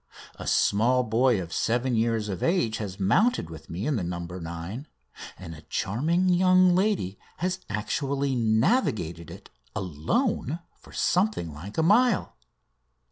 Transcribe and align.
A 0.37 0.47
small 0.47 1.03
boy 1.03 1.39
of 1.39 1.53
seven 1.53 1.93
years 1.93 2.27
of 2.27 2.41
age 2.41 2.77
has 2.77 2.99
mounted 2.99 3.51
with 3.51 3.69
me 3.69 3.85
in 3.85 3.97
the 3.97 4.03
"No. 4.03 4.17
9," 4.25 4.87
and 5.37 5.53
a 5.53 5.61
charming 5.61 6.27
young 6.27 6.73
lady 6.73 7.19
has 7.37 7.59
actually 7.69 8.33
navigated 8.33 9.29
it 9.29 9.51
alone 9.75 10.57
for 10.75 10.91
something 10.91 11.53
like 11.53 11.77
a 11.77 11.83
mile. 11.83 12.35